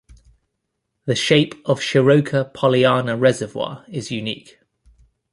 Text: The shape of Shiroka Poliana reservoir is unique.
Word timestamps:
The 1.05 1.13
shape 1.13 1.53
of 1.63 1.79
Shiroka 1.79 2.51
Poliana 2.55 3.21
reservoir 3.21 3.85
is 3.87 4.09
unique. 4.09 4.57